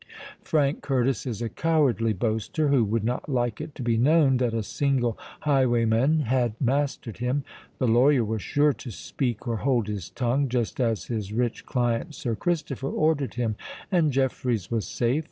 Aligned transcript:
Frank 0.41 0.81
Curtis 0.81 1.27
is 1.27 1.43
a 1.43 1.49
cowardly 1.49 2.11
boaster, 2.11 2.69
who 2.69 2.83
would 2.83 3.03
not 3.03 3.29
like 3.29 3.61
it 3.61 3.75
to 3.75 3.83
be 3.83 3.97
known 3.97 4.37
that 4.37 4.51
a 4.51 4.63
single 4.63 5.15
highwayman 5.41 6.21
had 6.21 6.59
mastered 6.59 7.19
him;—the 7.19 7.87
lawyer 7.87 8.23
was 8.23 8.41
sure 8.41 8.73
to 8.73 8.89
speak 8.89 9.47
or 9.47 9.57
hold 9.57 9.87
his 9.87 10.09
tongue, 10.09 10.49
just 10.49 10.79
as 10.79 11.05
his 11.05 11.31
rich 11.31 11.67
client 11.67 12.15
Sir 12.15 12.35
Christopher 12.35 12.89
ordered 12.89 13.35
him;—and 13.35 14.11
Jeffreys 14.11 14.71
was 14.71 14.87
safe. 14.87 15.19